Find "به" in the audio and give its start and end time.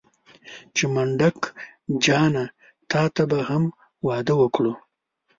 3.29-3.39